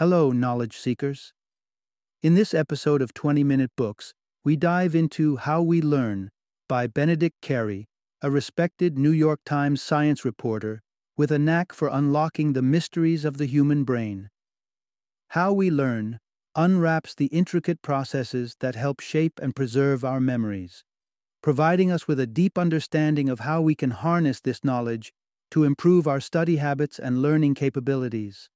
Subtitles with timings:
[0.00, 1.34] Hello, knowledge seekers.
[2.22, 6.30] In this episode of 20 Minute Books, we dive into How We Learn
[6.70, 7.84] by Benedict Carey,
[8.22, 10.80] a respected New York Times science reporter
[11.18, 14.30] with a knack for unlocking the mysteries of the human brain.
[15.32, 16.18] How We Learn
[16.56, 20.82] unwraps the intricate processes that help shape and preserve our memories,
[21.42, 25.12] providing us with a deep understanding of how we can harness this knowledge
[25.50, 28.48] to improve our study habits and learning capabilities.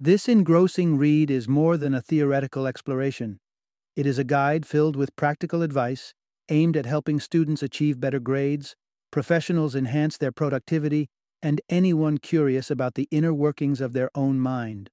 [0.00, 3.40] This engrossing read is more than a theoretical exploration.
[3.96, 6.14] It is a guide filled with practical advice
[6.48, 8.76] aimed at helping students achieve better grades,
[9.10, 11.08] professionals enhance their productivity,
[11.42, 14.88] and anyone curious about the inner workings of their own mind.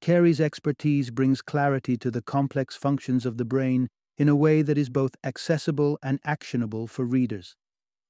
[0.00, 3.88] Carey's expertise brings clarity to the complex functions of the brain
[4.18, 7.54] in a way that is both accessible and actionable for readers.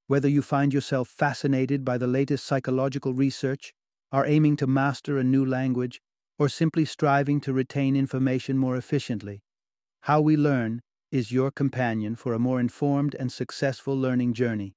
[0.06, 3.74] Whether you find yourself fascinated by the latest psychological research,
[4.12, 6.00] are aiming to master a new language,
[6.38, 9.42] or simply striving to retain information more efficiently.
[10.02, 14.74] How We Learn is your companion for a more informed and successful learning journey.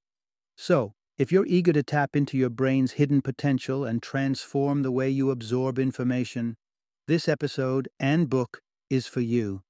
[0.55, 5.09] So, if you're eager to tap into your brain's hidden potential and transform the way
[5.09, 6.55] you absorb information,
[7.07, 9.61] this episode and book is for you.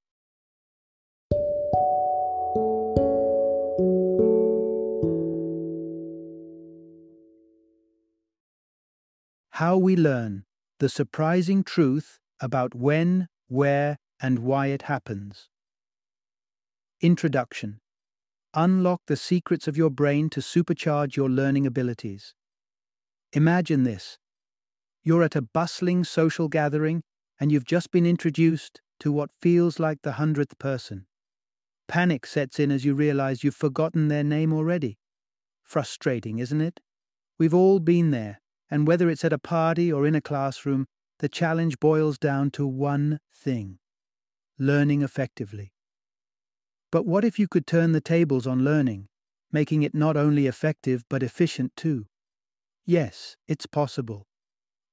[9.59, 10.45] How We Learn
[10.79, 15.49] the surprising truth about when, where, and why it happens.
[17.01, 17.81] Introduction
[18.53, 22.33] Unlock the secrets of your brain to supercharge your learning abilities.
[23.33, 24.17] Imagine this
[25.03, 27.03] you're at a bustling social gathering
[27.37, 31.05] and you've just been introduced to what feels like the hundredth person.
[31.85, 34.97] Panic sets in as you realize you've forgotten their name already.
[35.63, 36.79] Frustrating, isn't it?
[37.37, 40.87] We've all been there and whether it's at a party or in a classroom,
[41.19, 43.79] the challenge boils down to one thing
[44.59, 45.71] learning effectively.
[46.91, 49.07] But what if you could turn the tables on learning,
[49.51, 52.07] making it not only effective but efficient too?
[52.85, 54.27] Yes, it's possible.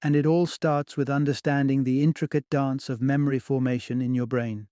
[0.03, 4.69] And it all starts with understanding the intricate dance of memory formation in your brain.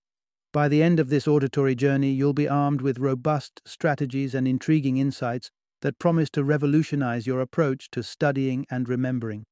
[0.53, 4.97] By the end of this auditory journey, you'll be armed with robust strategies and intriguing
[4.97, 5.51] insights
[5.85, 9.45] that promise to revolutionize your approach to studying and remembering.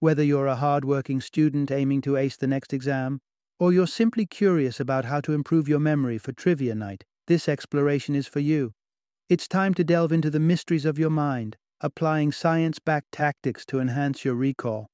[0.00, 3.20] Whether you're a hard-working student aiming to ace the next exam,
[3.60, 8.16] or you're simply curious about how to improve your memory for trivia night, this exploration
[8.16, 8.72] is for you.
[9.28, 14.24] It's time to delve into the mysteries of your mind, applying science-backed tactics to enhance
[14.24, 14.88] your recall.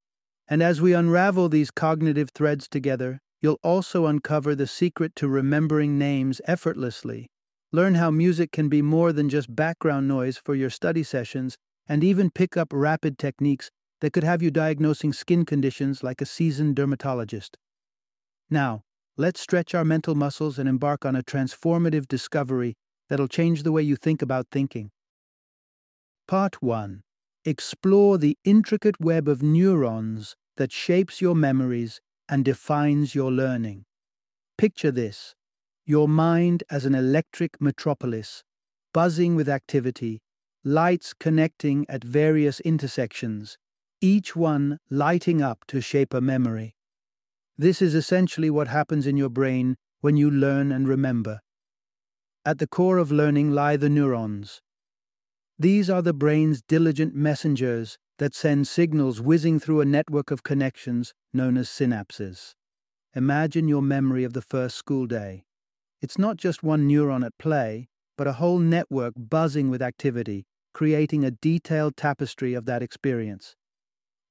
[0.46, 5.96] And as we unravel these cognitive threads together, you'll also uncover the secret to remembering
[5.96, 7.30] names effortlessly
[7.72, 11.56] Learn how music can be more than just background noise for your study sessions,
[11.88, 16.26] and even pick up rapid techniques that could have you diagnosing skin conditions like a
[16.26, 17.56] seasoned dermatologist.
[18.50, 18.82] Now,
[19.16, 22.74] let's stretch our mental muscles and embark on a transformative discovery
[23.08, 24.90] that'll change the way you think about thinking.
[26.28, 27.02] Part 1
[27.44, 33.84] Explore the intricate web of neurons that shapes your memories and defines your learning.
[34.58, 35.35] Picture this
[35.86, 38.42] your mind as an electric metropolis,
[38.92, 40.20] buzzing with activity,
[40.64, 43.56] lights connecting at various intersections,
[44.00, 46.74] each one lighting up to shape a memory.
[47.56, 51.40] This is essentially what happens in your brain when you learn and remember.
[52.44, 54.60] At the core of learning lie the neurons.
[55.58, 61.14] These are the brain's diligent messengers that send signals whizzing through a network of connections
[61.32, 62.54] known as synapses.
[63.14, 65.45] Imagine your memory of the first school day.
[66.02, 71.24] It's not just one neuron at play, but a whole network buzzing with activity, creating
[71.24, 73.56] a detailed tapestry of that experience.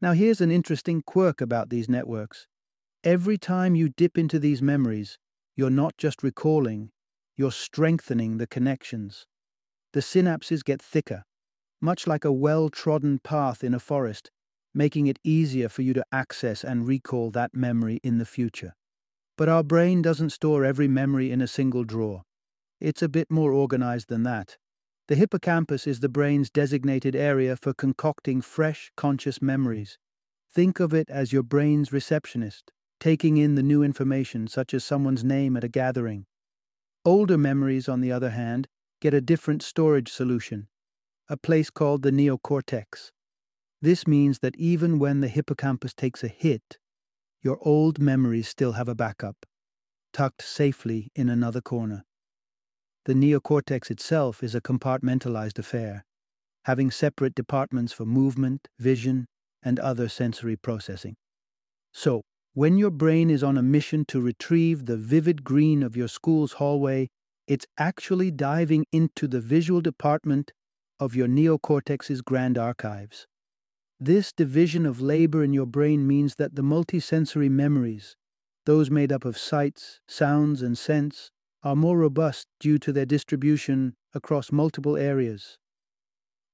[0.01, 2.47] Now, here's an interesting quirk about these networks.
[3.03, 5.17] Every time you dip into these memories,
[5.55, 6.91] you're not just recalling,
[7.37, 9.25] you're strengthening the connections.
[9.93, 11.23] The synapses get thicker,
[11.81, 14.31] much like a well trodden path in a forest,
[14.73, 18.75] making it easier for you to access and recall that memory in the future.
[19.37, 22.23] But our brain doesn't store every memory in a single drawer.
[22.79, 24.57] It's a bit more organized than that.
[25.07, 29.97] The hippocampus is the brain's designated area for concocting fresh, conscious memories.
[30.51, 35.23] Think of it as your brain's receptionist, taking in the new information, such as someone's
[35.23, 36.25] name at a gathering.
[37.03, 38.67] Older memories, on the other hand,
[39.01, 40.67] get a different storage solution,
[41.29, 43.11] a place called the neocortex.
[43.81, 46.79] This means that even when the hippocampus takes a hit,
[47.45, 49.45] your old memories still have a backup,
[50.11, 52.03] tucked safely in another corner.
[53.05, 56.05] The neocortex itself is a compartmentalized affair,
[56.63, 59.27] having separate departments for movement, vision,
[59.61, 61.15] and other sensory processing.
[61.93, 62.23] So,
[62.55, 66.53] When your brain is on a mission to retrieve the vivid green of your school's
[66.53, 67.09] hallway,
[67.47, 70.53] it's actually diving into the visual department
[70.97, 73.27] of your neocortex's grand archives.
[74.05, 78.15] This division of labor in your brain means that the multisensory memories,
[78.67, 81.31] those made up of sights, sounds, and scents,
[81.63, 85.57] are more robust due to their distribution across multiple areas.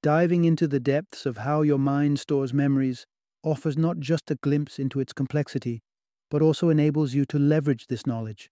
[0.01, 3.05] Diving into the depths of how your mind stores memories
[3.43, 5.81] offers not just a glimpse into its complexity,
[6.29, 8.49] but also enables you to leverage this knowledge.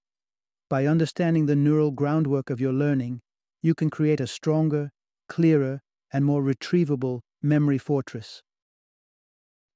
[0.70, 3.22] By understanding the neural groundwork of your learning,
[3.62, 4.92] you can create a stronger,
[5.30, 5.80] clearer,
[6.12, 8.44] and more retrievable memory fortress.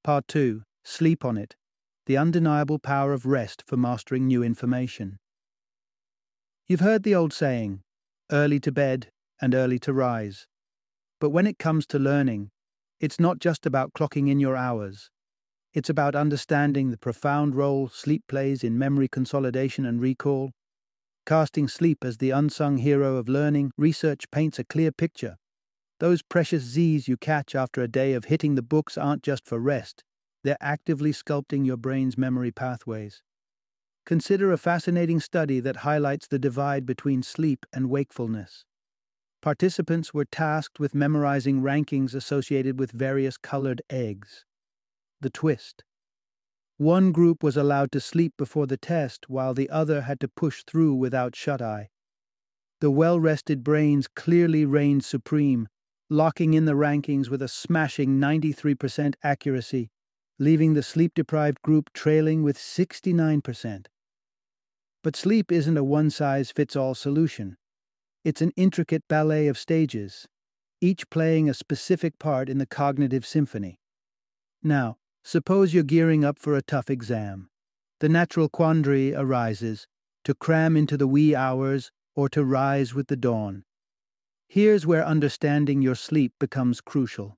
[0.03, 1.55] Part 2 Sleep on it
[2.07, 5.17] The undeniable power of rest for mastering new information.
[6.67, 7.83] You've heard the old saying
[8.29, 9.07] early to bed
[9.39, 10.45] and early to rise.
[11.21, 12.49] But when it comes to learning,
[12.99, 15.09] it's not just about clocking in your hours.
[15.73, 20.51] It's about understanding the profound role sleep plays in memory consolidation and recall.
[21.25, 25.37] Casting sleep as the unsung hero of learning, research paints a clear picture.
[25.99, 29.59] Those precious Z's you catch after a day of hitting the books aren't just for
[29.59, 30.03] rest,
[30.43, 33.23] they're actively sculpting your brain's memory pathways.
[34.05, 38.65] Consider a fascinating study that highlights the divide between sleep and wakefulness.
[39.41, 44.45] Participants were tasked with memorizing rankings associated with various colored eggs
[45.23, 45.83] the twist.
[46.77, 50.63] One group was allowed to sleep before the test, while the other had to push
[50.65, 51.89] through without shut eye.
[52.81, 55.69] The well rested brains clearly reigned supreme,
[56.13, 59.89] locking in the rankings with a smashing 93% accuracy,
[60.39, 63.87] leaving the sleep deprived group trailing with 69%.
[65.03, 67.57] But sleep isn't a one size fits all solution.
[68.23, 70.27] It's an intricate ballet of stages,
[70.79, 73.79] each playing a specific part in the cognitive symphony.
[74.61, 77.49] Now, Suppose you're gearing up for a tough exam.
[78.01, 79.87] The natural quandary arises
[80.25, 83.63] to cram into the wee hours or to rise with the dawn.
[84.47, 87.37] Here's where understanding your sleep becomes crucial.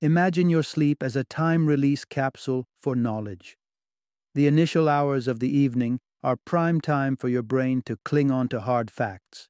[0.00, 3.56] Imagine your sleep as a time release capsule for knowledge.
[4.34, 8.48] The initial hours of the evening are prime time for your brain to cling on
[8.48, 9.48] to hard facts.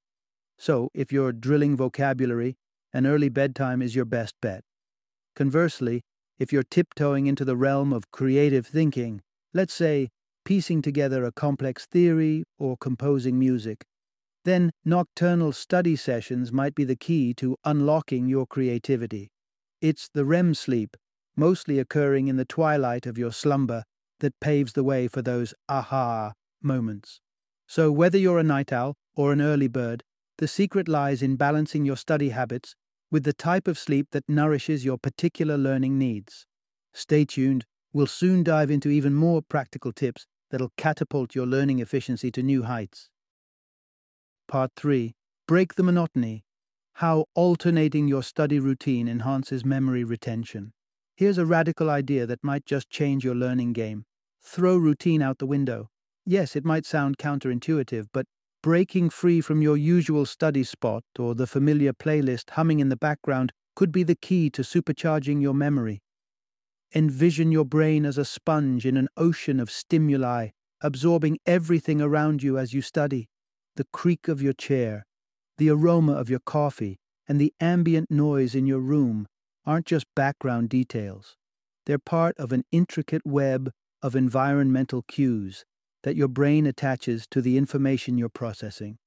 [0.59, 2.57] So, if you're drilling vocabulary,
[2.93, 4.63] an early bedtime is your best bet.
[5.37, 6.03] Conversely,
[6.39, 9.21] if you're tiptoeing into the realm of creative thinking,
[9.53, 10.09] let's say
[10.45, 13.85] piecing together a complex theory or composing music,
[14.45, 19.31] then nocturnal study sessions might be the key to unlocking your creativity.
[19.81, 20.97] It's the REM sleep,
[21.37, 23.85] mostly occurring in the twilight of your slumber,
[24.21, 26.33] that paves the way for those aha
[26.63, 27.21] moments.
[27.67, 30.05] So, whether you're a night owl or an early bird,
[30.39, 32.75] the secret lies in balancing your study habits
[33.11, 36.47] with the type of sleep that nourishes your particular learning needs.
[36.93, 42.31] Stay tuned, we'll soon dive into even more practical tips that'll catapult your learning efficiency
[42.31, 43.09] to new heights.
[44.51, 45.15] Part 3
[45.47, 46.43] Break the Monotony
[46.95, 50.73] How Alternating Your Study Routine Enhances Memory Retention.
[51.15, 54.07] Here's a radical idea that might just change your learning game.
[54.43, 55.89] Throw routine out the window.
[56.27, 58.27] Yes, it might sound counterintuitive, but
[58.61, 63.53] Breaking free from your usual study spot or the familiar playlist humming in the background
[63.77, 66.03] could be the key to supercharging your memory.
[66.93, 70.49] Envision your brain as a sponge in an ocean of stimuli,
[70.81, 73.29] absorbing everything around you as you study
[73.81, 75.07] the creak of your chair,
[75.57, 79.27] the aroma of your coffee, and the ambient noise in your room
[79.65, 81.39] aren't just background details.
[81.87, 83.71] They're part of an intricate web
[84.03, 85.65] of environmental cues
[86.03, 88.99] that your brain attaches to the information you're processing.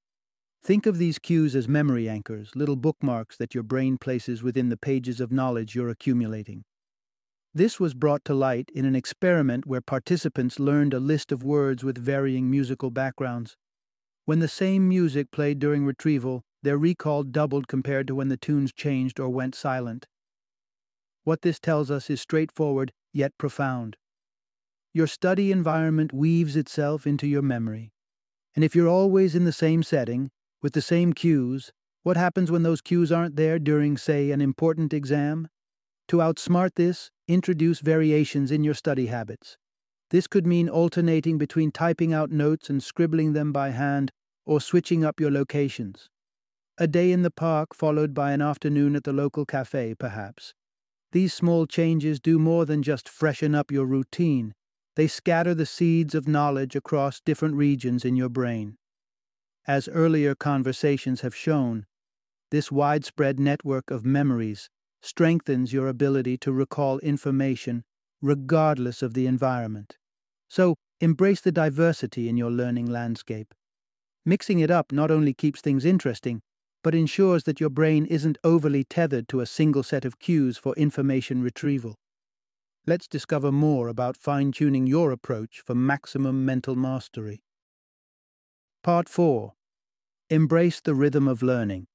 [0.63, 4.75] Think of these cues as memory anchors, little bookmarks that your brain places within the
[4.75, 6.63] pages of knowledge you're accumulating.
[7.53, 11.83] This was brought to light in an experiment where participants learned a list of words
[11.83, 13.55] with varying musical backgrounds.
[14.25, 18.71] When the same music played during retrieval, their recall doubled compared to when the tunes
[18.71, 20.07] changed or went silent.
[21.25, 23.97] What this tells us is straightforward yet profound.
[24.93, 27.91] Your study environment weaves itself into your memory.
[28.55, 30.29] And if you're always in the same setting,
[30.61, 31.71] with the same cues,
[32.03, 35.49] what happens when those cues aren't there during, say, an important exam?
[36.09, 39.57] To outsmart this, introduce variations in your study habits.
[40.13, 44.11] This could mean alternating between typing out notes and scribbling them by hand,
[44.45, 46.07] or switching up your locations.
[46.77, 50.53] A day in the park followed by an afternoon at the local cafe, perhaps.
[51.13, 54.53] These small changes do more than just freshen up your routine,
[54.95, 58.77] they scatter the seeds of knowledge across different regions in your brain.
[59.65, 61.87] As earlier conversations have shown,
[62.51, 64.69] this widespread network of memories
[65.01, 67.83] strengthens your ability to recall information
[68.21, 69.97] regardless of the environment.
[70.53, 73.55] So, embrace the diversity in your learning landscape.
[74.23, 76.43] Mixing it up not only keeps things interesting,
[76.83, 80.75] but ensures that your brain isn't overly tethered to a single set of cues for
[80.75, 81.95] information retrieval.
[82.85, 87.41] Let's discover more about fine tuning your approach for maximum mental mastery.
[88.83, 89.53] Part 4
[90.29, 91.87] Embrace the rhythm of learning.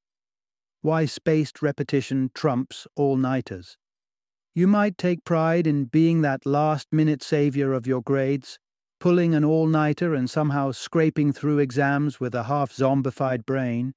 [0.83, 3.79] Why spaced repetition trumps all nighters.
[4.59, 8.59] You might take pride in being that last minute savior of your grades,
[8.99, 13.95] pulling an all nighter and somehow scraping through exams with a half zombified brain.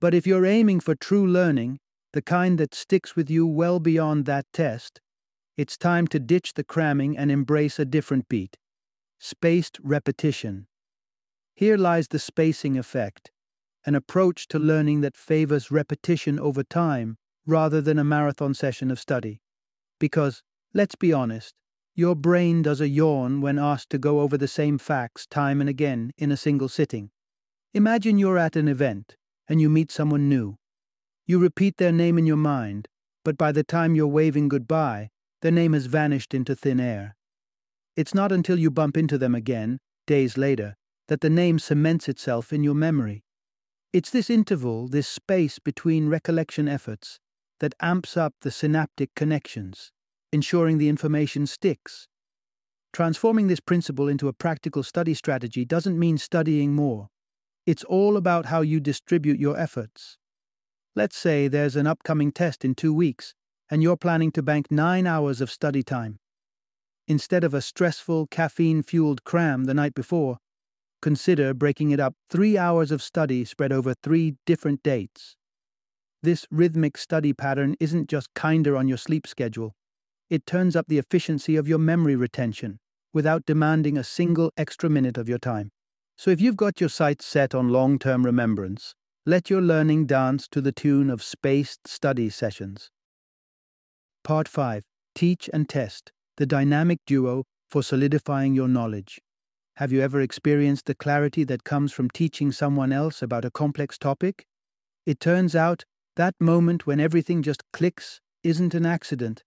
[0.00, 1.80] But if you're aiming for true learning,
[2.12, 5.00] the kind that sticks with you well beyond that test,
[5.56, 8.56] it's time to ditch the cramming and embrace a different beat
[9.18, 10.68] spaced repetition.
[11.56, 13.32] Here lies the spacing effect,
[13.84, 19.00] an approach to learning that favors repetition over time rather than a marathon session of
[19.00, 19.40] study.
[19.98, 21.54] Because, let's be honest,
[21.94, 25.70] your brain does a yawn when asked to go over the same facts time and
[25.70, 27.10] again in a single sitting.
[27.72, 29.16] Imagine you're at an event
[29.48, 30.56] and you meet someone new.
[31.26, 32.88] You repeat their name in your mind,
[33.24, 35.10] but by the time you're waving goodbye,
[35.42, 37.16] their name has vanished into thin air.
[37.96, 40.74] It's not until you bump into them again, days later,
[41.08, 43.22] that the name cements itself in your memory.
[43.92, 47.20] It's this interval, this space between recollection efforts,
[47.64, 49.90] that amps up the synaptic connections,
[50.34, 52.08] ensuring the information sticks.
[52.92, 57.08] Transforming this principle into a practical study strategy doesn't mean studying more.
[57.64, 60.18] It's all about how you distribute your efforts.
[60.94, 63.34] Let's say there's an upcoming test in two weeks,
[63.70, 66.18] and you're planning to bank nine hours of study time.
[67.08, 70.36] Instead of a stressful, caffeine fueled cram the night before,
[71.00, 75.38] consider breaking it up three hours of study spread over three different dates.
[76.24, 79.74] This rhythmic study pattern isn't just kinder on your sleep schedule,
[80.30, 82.78] it turns up the efficiency of your memory retention
[83.12, 85.70] without demanding a single extra minute of your time.
[86.16, 88.94] So if you've got your sights set on long term remembrance,
[89.26, 92.88] let your learning dance to the tune of spaced study sessions.
[94.22, 94.82] Part 5
[95.14, 99.20] Teach and Test The Dynamic Duo for Solidifying Your Knowledge.
[99.76, 103.98] Have you ever experienced the clarity that comes from teaching someone else about a complex
[103.98, 104.46] topic?
[105.04, 105.84] It turns out
[106.16, 109.42] that moment when everything just clicks isn't an accident.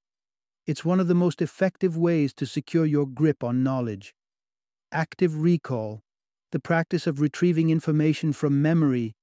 [0.66, 4.14] It's one of the most effective ways to secure your grip on knowledge.
[4.92, 6.02] Active recall
[6.52, 9.16] the practice of retrieving information from memory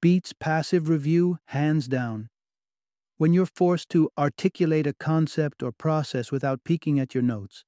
[0.00, 2.28] beats passive review hands down.
[3.16, 7.64] When you're forced to articulate a concept or process without peeking at your notes,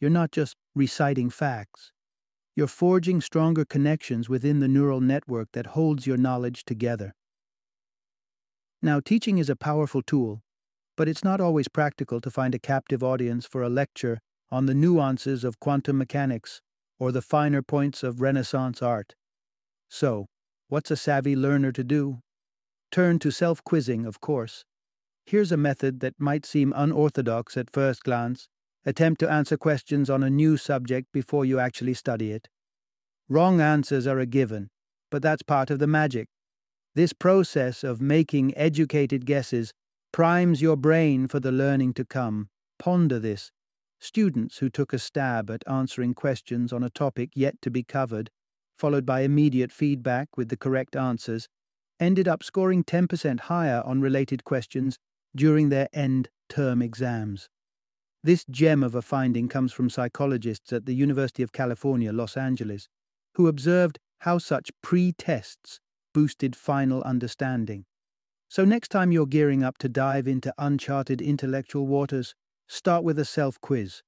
[0.00, 1.92] you're not just reciting facts.
[2.56, 7.14] You're forging stronger connections within the neural network that holds your knowledge together.
[8.80, 10.42] Now, teaching is a powerful tool,
[10.96, 14.20] but it's not always practical to find a captive audience for a lecture
[14.50, 16.60] on the nuances of quantum mechanics
[16.98, 19.14] or the finer points of Renaissance art.
[19.88, 20.26] So,
[20.68, 22.20] what's a savvy learner to do?
[22.90, 24.64] Turn to self quizzing, of course.
[25.26, 28.48] Here's a method that might seem unorthodox at first glance.
[28.86, 32.48] Attempt to answer questions on a new subject before you actually study it.
[33.28, 34.70] Wrong answers are a given,
[35.10, 36.28] but that's part of the magic.
[36.94, 39.72] This process of making educated guesses
[40.12, 42.48] primes your brain for the learning to come.
[42.78, 43.50] Ponder this
[44.00, 48.30] Students who took a stab at answering questions on a topic yet to be covered,
[48.78, 51.48] followed by immediate feedback with the correct answers,
[51.98, 54.98] ended up scoring 10% higher on related questions
[55.34, 57.48] during their end term exams.
[58.22, 62.88] This gem of a finding comes from psychologists at the University of California, Los Angeles,
[63.34, 65.80] who observed how such pre tests
[66.18, 67.84] boosted final understanding.
[68.48, 72.34] So, next time you're gearing up to dive into uncharted intellectual waters,
[72.68, 74.02] Start with a self quiz.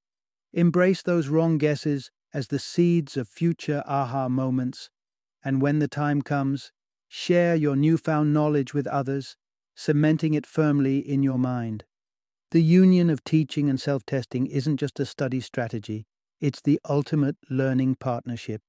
[0.52, 4.90] Embrace those wrong guesses as the seeds of future aha moments,
[5.43, 6.71] and when the time comes,
[7.09, 9.37] share your newfound knowledge with others,
[9.75, 11.85] cementing it firmly in your mind.
[12.50, 16.07] The union of teaching and self testing isn't just a study strategy,
[16.38, 18.61] it's the ultimate learning partnership.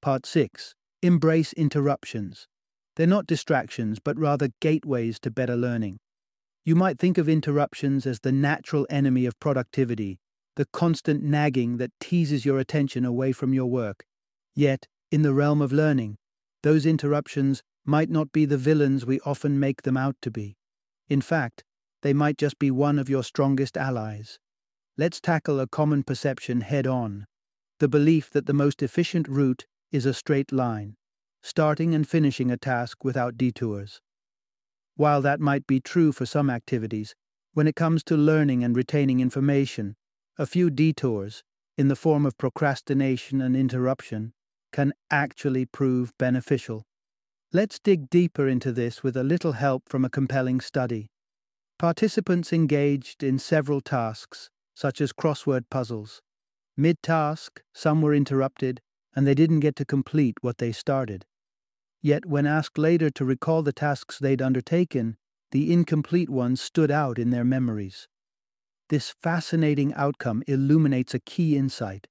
[0.00, 2.48] Part 6 Embrace interruptions.
[2.96, 5.98] They're not distractions, but rather gateways to better learning.
[6.64, 10.18] You might think of interruptions as the natural enemy of productivity,
[10.56, 14.06] the constant nagging that teases your attention away from your work.
[14.54, 16.16] Yet, in the realm of learning,
[16.62, 20.56] those interruptions might not be the villains we often make them out to be.
[21.10, 21.64] In fact,
[22.00, 24.38] they might just be one of your strongest allies.
[24.96, 27.26] Let's tackle a common perception head on
[27.78, 30.96] the belief that the most efficient route is a straight line,
[31.40, 34.00] starting and finishing a task without detours.
[34.96, 37.14] While that might be true for some activities,
[37.52, 39.94] when it comes to learning and retaining information,
[40.36, 41.44] a few detours,
[41.78, 44.32] in the form of procrastination and interruption,
[44.72, 46.82] can actually prove beneficial.
[47.52, 51.06] Let's dig deeper into this with a little help from a compelling study.
[51.78, 56.20] Participants engaged in several tasks, such as crossword puzzles.
[56.76, 58.80] Mid task, some were interrupted,
[59.14, 61.26] and they didn't get to complete what they started.
[62.02, 65.16] Yet, when asked later to recall the tasks they'd undertaken,
[65.52, 68.08] the incomplete ones stood out in their memories.
[68.88, 72.08] This fascinating outcome illuminates a key insight.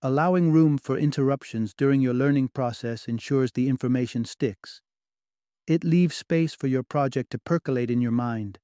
[0.00, 4.80] Allowing room for interruptions during your learning process ensures the information sticks.
[5.66, 8.58] It leaves space for your project to percolate in your mind,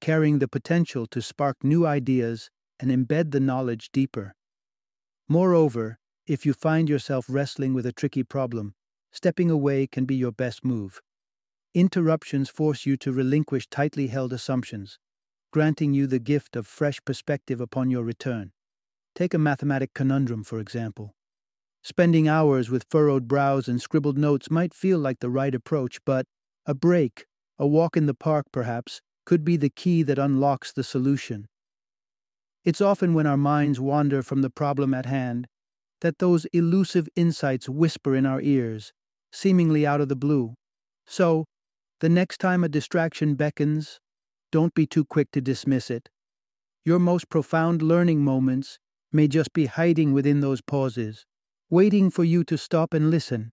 [0.00, 4.34] carrying the potential to spark new ideas and embed the knowledge deeper.
[5.28, 8.74] Moreover, if you find yourself wrestling with a tricky problem,
[9.12, 11.00] stepping away can be your best move.
[11.74, 14.98] Interruptions force you to relinquish tightly held assumptions,
[15.52, 18.52] granting you the gift of fresh perspective upon your return.
[19.14, 21.14] Take a mathematic conundrum, for example.
[21.82, 26.26] Spending hours with furrowed brows and scribbled notes might feel like the right approach, but
[26.66, 27.26] a break,
[27.58, 31.46] a walk in the park perhaps, could be the key that unlocks the solution.
[32.64, 35.46] It's often when our minds wander from the problem at hand
[36.00, 38.92] that those elusive insights whisper in our ears,
[39.32, 40.54] seemingly out of the blue.
[41.06, 41.44] So,
[42.00, 44.00] the next time a distraction beckons,
[44.50, 46.08] don't be too quick to dismiss it.
[46.84, 48.78] Your most profound learning moments
[49.12, 51.26] may just be hiding within those pauses,
[51.68, 53.52] waiting for you to stop and listen.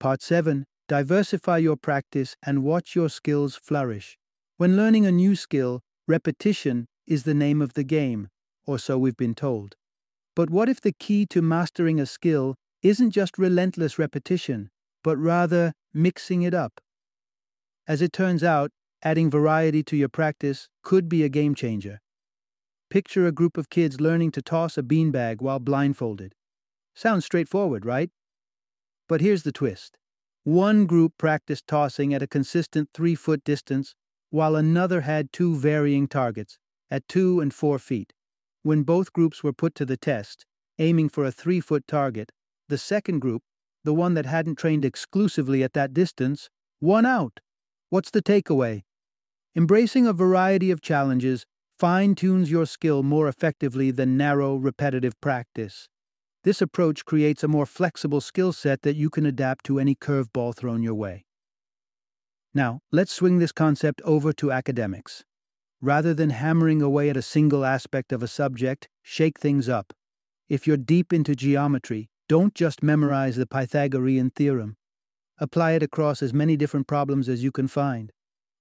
[0.00, 4.18] Part 7 Diversify your practice and watch your skills flourish.
[4.58, 8.28] When learning a new skill, repetition is the name of the game,
[8.66, 9.76] or so we've been told.
[10.36, 14.70] But what if the key to mastering a skill isn't just relentless repetition,
[15.02, 16.80] but rather mixing it up?
[17.86, 18.72] As it turns out,
[19.02, 22.00] adding variety to your practice could be a game changer.
[22.90, 26.34] Picture a group of kids learning to toss a beanbag while blindfolded.
[26.94, 28.10] Sounds straightforward, right?
[29.08, 29.98] But here's the twist.
[30.44, 33.94] One group practiced tossing at a consistent three foot distance,
[34.30, 36.58] while another had two varying targets,
[36.90, 38.12] at two and four feet.
[38.64, 40.46] When both groups were put to the test,
[40.78, 42.32] aiming for a three foot target,
[42.70, 43.42] the second group,
[43.84, 46.48] the one that hadn't trained exclusively at that distance,
[46.80, 47.40] won out.
[47.90, 48.84] What's the takeaway?
[49.54, 51.44] Embracing a variety of challenges
[51.78, 55.88] fine tunes your skill more effectively than narrow, repetitive practice.
[56.42, 60.56] This approach creates a more flexible skill set that you can adapt to any curveball
[60.56, 61.26] thrown your way.
[62.54, 65.22] Now, let's swing this concept over to academics.
[65.84, 69.92] Rather than hammering away at a single aspect of a subject, shake things up.
[70.48, 74.78] If you're deep into geometry, don't just memorize the Pythagorean theorem.
[75.36, 78.12] Apply it across as many different problems as you can find.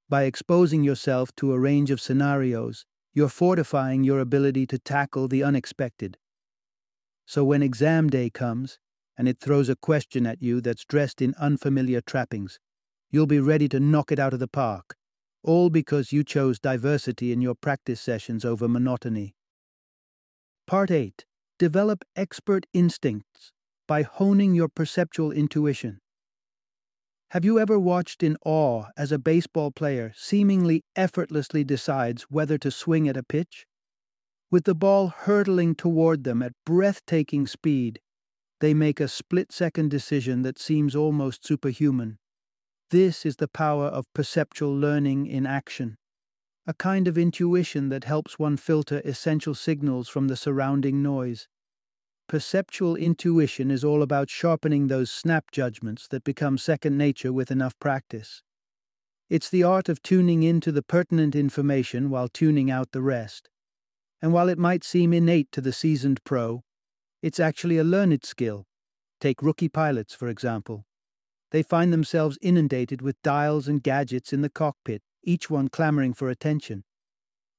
[0.10, 5.46] By exposing yourself to a range of scenarios, you're fortifying your ability to tackle the
[5.46, 6.18] unexpected.
[7.26, 8.80] So when exam day comes,
[9.18, 12.60] and it throws a question at you that's dressed in unfamiliar trappings,
[13.12, 14.98] you'll be ready to knock it out of the park,
[15.44, 19.36] all because you chose diversity in your practice sessions over monotony.
[20.66, 21.26] Part 8
[21.60, 23.52] Develop expert instincts
[23.88, 26.00] by honing your perceptual intuition.
[27.32, 32.72] Have you ever watched in awe as a baseball player seemingly effortlessly decides whether to
[32.72, 33.66] swing at a pitch?
[34.52, 38.00] With the ball hurtling toward them at breathtaking speed,
[38.62, 42.18] they make a split second decision that seems almost superhuman.
[42.94, 45.98] This is the power of perceptual learning in action,
[46.68, 51.48] a kind of intuition that helps one filter essential signals from the surrounding noise.
[52.28, 57.74] Perceptual intuition is all about sharpening those snap judgments that become second nature with enough
[57.80, 58.44] practice.
[59.28, 63.50] It's the art of tuning into the pertinent information while tuning out the rest.
[64.22, 66.62] And while it might seem innate to the seasoned pro,
[67.24, 68.68] it's actually a learned skill.
[69.20, 70.86] Take rookie pilots, for example.
[71.54, 76.28] They find themselves inundated with dials and gadgets in the cockpit, each one clamoring for
[76.28, 76.84] attention.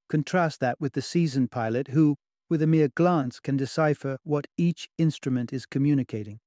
[0.09, 2.17] Contrast that with the seasoned pilot who,
[2.51, 6.41] with a mere glance can decipher what each instrument is communicating.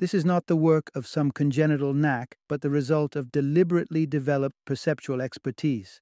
[0.00, 4.56] This is not the work of some congenital knack, but the result of deliberately developed
[4.66, 6.00] perceptual expertise.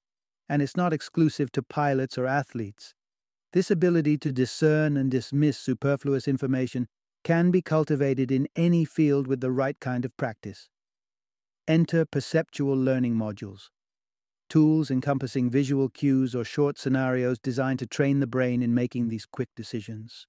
[0.49, 2.95] And it's not exclusive to pilots or athletes.
[3.53, 6.87] This ability to discern and dismiss superfluous information
[7.23, 10.69] can be cultivated in any field with the right kind of practice.
[11.67, 13.67] Enter perceptual learning modules
[14.49, 19.25] tools encompassing visual cues or short scenarios designed to train the brain in making these
[19.25, 20.25] quick decisions.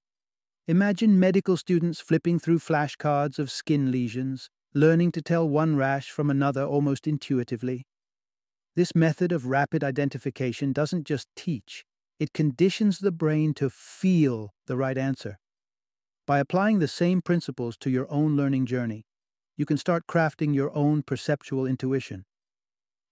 [0.66, 6.29] Imagine medical students flipping through flashcards of skin lesions, learning to tell one rash from
[6.29, 7.87] another almost intuitively.
[8.74, 11.85] This method of rapid identification doesn't just teach,
[12.18, 15.38] it conditions the brain to feel the right answer.
[16.27, 19.07] By applying the same principles to your own learning journey,
[19.59, 22.25] you can start crafting your own perceptual intuition.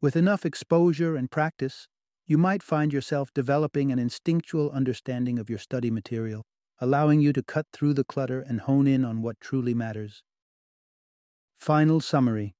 [0.00, 1.88] With enough exposure and practice,
[2.24, 6.44] you might find yourself developing an instinctual understanding of your study material,
[6.80, 10.22] allowing you to cut through the clutter and hone in on what truly matters.
[11.58, 12.54] Final summary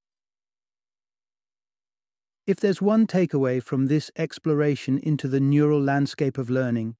[2.45, 6.97] If there's one takeaway from this exploration into the neural landscape of learning,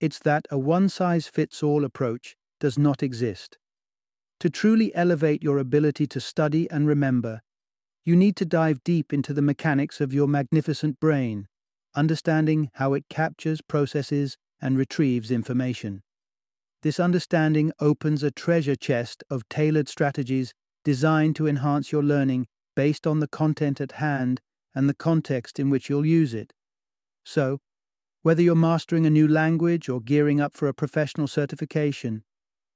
[0.00, 3.56] it's that a one size fits all approach does not exist.
[4.40, 7.42] To truly elevate your ability to study and remember,
[8.06, 11.46] you need to dive deep into the mechanics of your magnificent brain,
[11.94, 16.02] understanding how it captures, processes, and retrieves information.
[16.82, 23.06] This understanding opens a treasure chest of tailored strategies designed to enhance your learning based
[23.06, 24.40] on the content at hand
[24.74, 26.54] and the context in which you'll use it.
[27.26, 27.58] So,
[28.22, 32.22] whether you're mastering a new language or gearing up for a professional certification,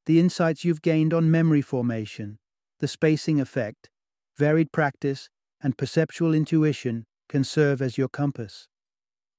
[0.07, 2.39] the insights you've gained on memory formation,
[2.81, 3.89] the spacing effect,
[4.37, 5.31] varied practice,
[5.63, 8.69] and perceptual intuition can serve as your compass.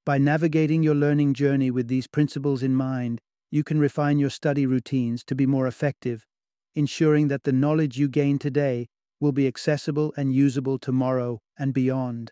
[0.06, 4.66] By navigating your learning journey with these principles in mind, you can refine your study
[4.66, 6.26] routines to be more effective,
[6.74, 8.88] ensuring that the knowledge you gain today
[9.20, 12.32] will be accessible and usable tomorrow and beyond.